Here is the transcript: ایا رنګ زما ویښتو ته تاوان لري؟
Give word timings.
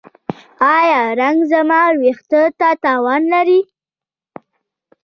ایا 0.75 0.99
رنګ 1.19 1.37
زما 1.51 1.81
ویښتو 2.01 2.41
ته 2.59 2.67
تاوان 2.83 3.21
لري؟ 3.33 3.59